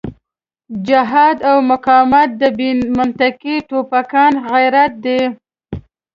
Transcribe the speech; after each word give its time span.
جهاد 0.87 1.37
او 1.49 1.57
مقاومت 1.71 2.29
د 2.41 2.43
بې 2.57 2.69
منطقې 2.97 3.55
ټوپکيان 3.67 4.33
غرت 4.47 4.93
دی. 5.05 5.21